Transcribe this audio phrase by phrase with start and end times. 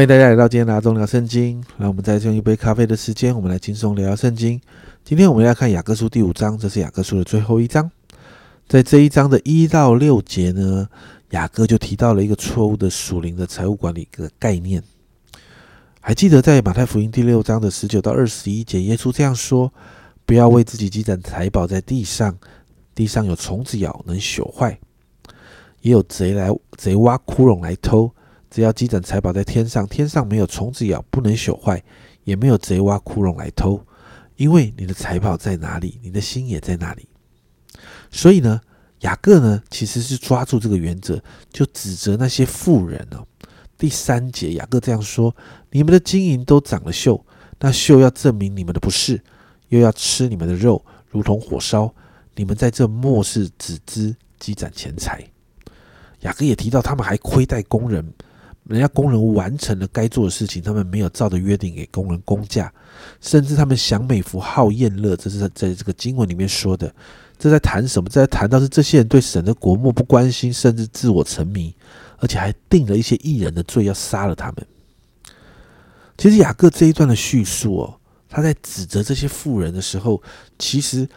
[0.00, 1.62] 欢迎大家来到今天的阿忠聊圣经。
[1.76, 4.06] 那我们再用一杯咖啡的时间，我们来轻松聊。
[4.06, 4.58] 聊圣经。
[5.04, 7.90] 今天我们要看雅各书第五章，这是雅各书的最后一章。
[8.66, 10.88] 在这一章的一到六节呢，
[11.32, 14.82] 雅各就提到了一个错误的属灵的财务管理的概念。
[16.00, 19.70] 还记得在马太福音第六章的十九到二十一节，耶稣这样说
[20.24, 22.34] ：“不要为自己积攒财宝在地上，
[22.94, 24.78] 地上有虫子咬，能朽坏；
[25.82, 28.10] 也有贼来贼挖窟窿来偷。”
[28.50, 31.82] 只要积攒财宝在天上，天上没有虫子咬，不能朽坏，
[32.24, 33.80] 也没有贼挖窟窿来偷。
[34.36, 37.06] 因为你的财宝在哪里，你的心也在哪里。
[38.10, 38.60] 所以呢，
[39.00, 43.24] 雅各呢其实是抓住这个原则，就指责那些富人哦。
[43.78, 45.34] 第三节，雅各这样说：
[45.70, 47.22] 你们的金银都长了锈，
[47.60, 49.22] 那锈要证明你们的不是，
[49.68, 51.94] 又要吃你们的肉，如同火烧。
[52.34, 55.22] 你们在这末世只知积攒钱财。
[56.20, 58.12] 雅各也提到，他们还亏待工人。
[58.64, 62.72] 人家工人完成了该做的事情，他们没有照着约定给工人工价，
[63.20, 66.92] 甚至他们享美福、好宴乐，这是在这个经文里面说的。
[67.38, 68.08] 这在谈什么？
[68.10, 71.74] 这在谈到是这些人对神的国漠不关心，甚至自我沉迷，
[72.18, 74.66] 而且还定了一些艺人的罪，要杀了他们。
[76.18, 77.98] 其实雅各这一段的叙述哦，
[78.28, 80.22] 他在指责这些富人的时候，
[80.58, 81.08] 其实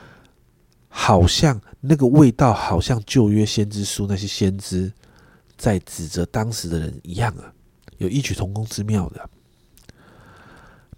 [0.88, 4.91] 好像那个味道，好像旧约先知书那些先知。
[5.58, 7.54] 在指责当时的人一样啊，
[7.98, 9.30] 有异曲同工之妙的。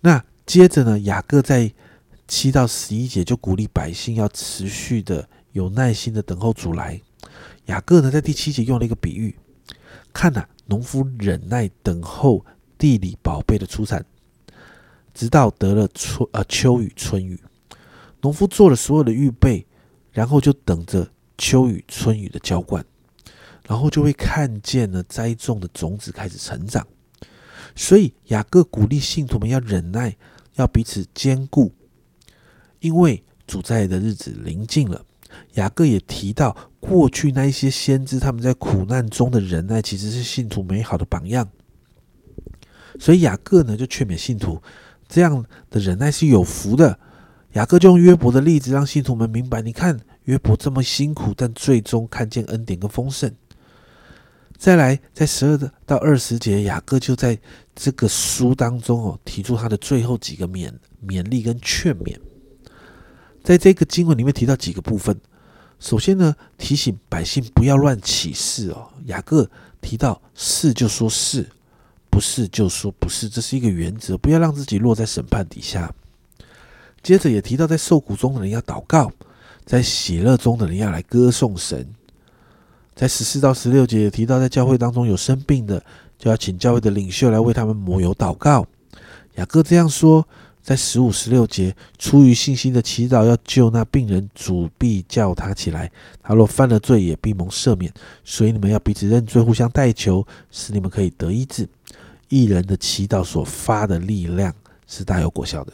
[0.01, 1.71] 那接着呢，雅各在
[2.27, 6.99] 七到十一节就鼓励百姓要持续的有耐心的等候主来。
[7.65, 9.35] 雅各呢，在第七节用了一个比喻，
[10.13, 12.45] 看呐，农夫忍耐等候
[12.77, 14.05] 地里宝贝的出产，
[15.13, 17.39] 直到得了春呃秋雨春雨。
[18.21, 19.65] 农夫做了所有的预备，
[20.11, 21.07] 然后就等着
[21.37, 22.83] 秋雨春雨的浇灌。
[23.67, 26.85] 然后就会看见呢，栽种的种子开始成长。
[27.75, 30.15] 所以雅各鼓励信徒们要忍耐，
[30.55, 31.73] 要彼此兼顾，
[32.79, 35.03] 因为主在的日子临近了。
[35.55, 41.49] 雅各也提到，过去那一些先知他们在苦难中的忍耐，其实是信徒美好的榜样。
[42.97, 44.61] 所以雅各呢，就劝勉信徒，
[45.09, 46.97] 这样的忍耐是有福的。
[47.53, 53.33] 雅各就用约伯的例子，让信徒们明白：你看约伯这么辛苦，但最终看见恩典跟丰盛。
[54.57, 57.37] 再来，在十二到二十节，雅各就在
[57.75, 60.71] 这个书当中哦，提出他的最后几个勉
[61.05, 62.17] 勉励跟劝勉。
[63.43, 65.15] 在这个经文里面提到几个部分，
[65.79, 68.89] 首先呢，提醒百姓不要乱起誓哦。
[69.05, 69.47] 雅各
[69.81, 71.47] 提到是就说是，
[72.09, 75.93] 不是就说不是，这是一个原则，不要让自己落在审判底下。
[77.03, 79.11] 接着也提到，在受苦中的人要祷告，
[79.63, 81.87] 在喜乐中的人要来歌颂神。
[82.95, 85.83] 在十四到十六节也提到，在教会当中有生病的，
[86.17, 88.65] 就要请教会的领袖来为他们抹油祷告。
[89.35, 90.25] 雅各这样说，
[90.63, 95.91] 在十五、十六节，出于信心的祈祷要救那病人，主必叫他起来。
[96.23, 97.91] 他若犯了罪，也必蒙赦免。
[98.23, 101.67] 所以你们要彼此认罪，互相代求，使你们可以得医治。
[102.29, 104.51] 一人的祈祷所发的力量
[104.87, 105.73] 是大有果效的。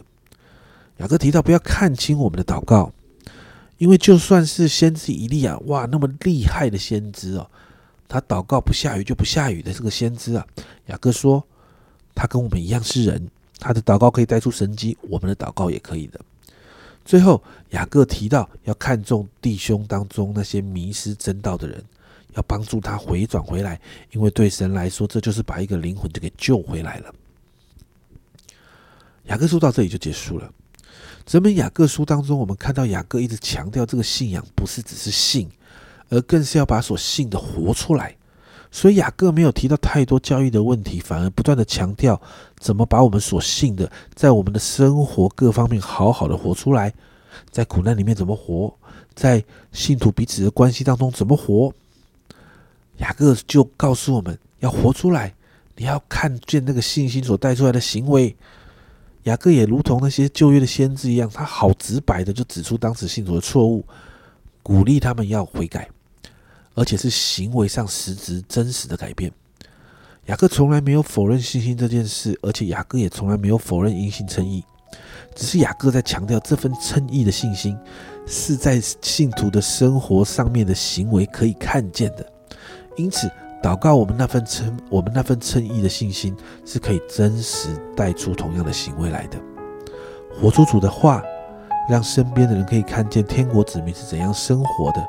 [0.98, 2.92] 雅各提到，不要看轻我们的祷告。
[3.82, 7.50] 因为就算是先知以利亚，哇，那么厉害的先知哦，
[8.08, 10.46] 他祷告不下雨就不下雨的这个先知啊，
[10.86, 11.44] 雅各说
[12.14, 13.28] 他跟我们一样是人，
[13.58, 16.22] 他的祷告可以带出神迹，我们的祷告也可以的。
[17.04, 17.42] 最后，
[17.72, 21.84] 雅各提到要看重弟兄当中那些迷失真道的人，
[22.36, 23.82] 要帮助他回转回来，
[24.12, 27.12] 因为对神来说，这就是把一个灵魂就给救回来了。
[29.24, 30.54] 雅各书到这里就结束了。
[31.26, 35.50] 整本雅各书当中，我们看到雅各一直强调，这个信仰不是只是信，
[36.10, 38.16] 而更是要把所信的活出来。
[38.72, 42.22] 所以雅各没有提到太多教育的问题，反而不断的强调
[42.58, 46.94] 怎么把我们所信的，在我们的生活各方面好好的活出来。
[47.50, 48.74] 在苦难里面怎么活，
[49.14, 51.74] 在信徒彼此的关系当中怎么活。
[52.98, 55.34] 雅各就告诉我们要活出来，
[55.76, 58.36] 你要看见那个信心所带出来的行为。
[59.24, 63.86] 雅各也如同那些旧约的先知一样，他好直白的就指出当时信徒的错误，
[64.64, 65.88] 鼓励他们要悔改，
[66.74, 69.32] 而且是行为上实质真实的改变。
[70.26, 74.64] 雅各从来没有否认信心这件事，而且雅各也从来没有否认因信称义，
[75.36, 77.78] 只是雅各在强调这份称义的信心
[78.26, 82.26] 是在信徒的生活上面的行为可以看见的，
[82.98, 83.30] 因此。
[83.62, 86.36] 祷告，我们那份称，我们那份称义的信心
[86.66, 89.38] 是可以真实带出同样的行为来的。
[90.34, 91.22] 活出主的话，
[91.88, 95.08] 让身边的人可以看见天国子民是怎样生活的。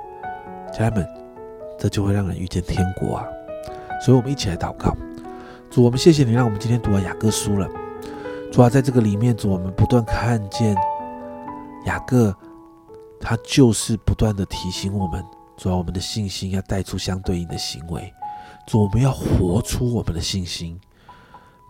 [0.70, 1.08] 家人们，
[1.78, 3.26] 这就会让人遇见天国啊！
[4.04, 4.94] 所以，我们一起来祷告：
[5.70, 7.66] 主，我们谢谢你，让我们今天读完雅各书了。
[8.50, 10.76] 主啊，在这个里面，主我们不断看见
[11.87, 12.34] 雅各，
[13.19, 15.25] 他就是不断的提醒我们，
[15.56, 18.12] 主啊，我们的信心要带出相对应的行为。
[18.67, 20.79] 主，我们要活出我们的信心。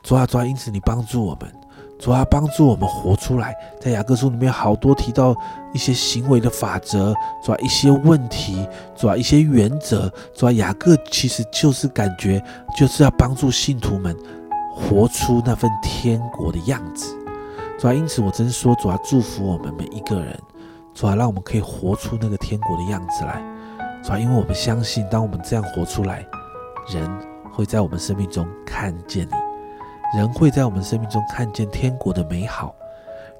[0.02, 1.52] 主啊，主啊，因此你帮助我们，
[1.98, 3.54] 主啊，帮助我们活出来。
[3.80, 5.34] 在雅各书里面，好多提到
[5.72, 8.66] 一些行为的法则，主啊，一些问题，
[8.96, 12.42] 主啊，一些原则，主啊，雅各其实就是感觉
[12.76, 14.16] 就是要帮助信徒们。
[14.74, 17.14] 活出那份天国的样子，
[17.78, 20.36] 主啊，因此我真说，主啊，祝福我们每一个人，
[20.94, 23.42] 主啊，让我们可以活出那个天国的样子来，
[24.02, 26.24] 主啊，因为我们相信，当我们这样活出来，
[26.88, 27.10] 人
[27.52, 32.74] 会在我们生命中看见你，人会在我们生命中看见天国的美好，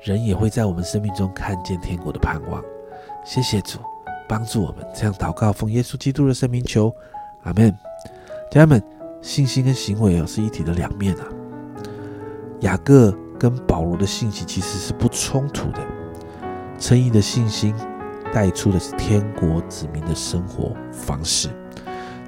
[0.02, 2.62] 人也会在我们生命中看见天国的盼望。
[3.24, 3.78] 谢谢主
[4.28, 6.94] 帮助我们这样祷告，奉耶稣基督的圣名求，
[7.42, 7.70] 阿门，
[8.50, 8.82] 家人们。
[9.22, 11.28] 信心跟行为啊是一体的两面啊。
[12.62, 15.78] 雅各跟保罗的信息其实是不冲突的。
[16.76, 17.72] 称义的信心
[18.32, 21.48] 带出的是天国子民的生活方式。